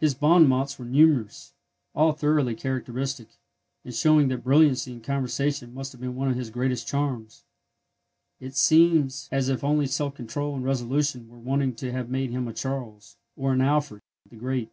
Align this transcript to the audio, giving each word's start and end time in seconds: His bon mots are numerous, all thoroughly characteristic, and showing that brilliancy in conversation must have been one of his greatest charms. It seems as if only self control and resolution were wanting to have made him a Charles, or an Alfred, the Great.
His 0.00 0.14
bon 0.16 0.48
mots 0.48 0.80
are 0.80 0.84
numerous, 0.84 1.52
all 1.94 2.14
thoroughly 2.14 2.56
characteristic, 2.56 3.28
and 3.84 3.94
showing 3.94 4.26
that 4.26 4.42
brilliancy 4.42 4.92
in 4.92 5.02
conversation 5.02 5.72
must 5.72 5.92
have 5.92 6.00
been 6.00 6.16
one 6.16 6.26
of 6.28 6.34
his 6.34 6.50
greatest 6.50 6.88
charms. 6.88 7.44
It 8.40 8.56
seems 8.56 9.28
as 9.30 9.48
if 9.48 9.62
only 9.62 9.86
self 9.86 10.16
control 10.16 10.56
and 10.56 10.64
resolution 10.64 11.28
were 11.28 11.38
wanting 11.38 11.76
to 11.76 11.92
have 11.92 12.10
made 12.10 12.30
him 12.32 12.48
a 12.48 12.52
Charles, 12.52 13.18
or 13.36 13.52
an 13.52 13.60
Alfred, 13.60 14.02
the 14.28 14.34
Great. 14.34 14.72